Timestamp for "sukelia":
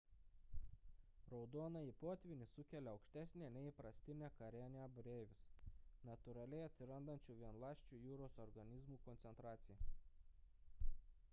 2.53-2.93